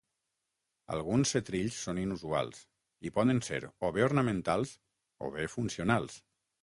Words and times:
Alguns 0.95 1.33
setrills 1.35 1.77
són 1.87 1.99
inusuals, 2.03 2.63
i 3.09 3.13
poden 3.19 3.43
ser 3.49 3.59
o 3.89 3.93
bé 3.99 4.05
ornamentals 4.07 4.73
o 5.27 5.31
bé 5.37 5.47
funcionals. 5.59 6.19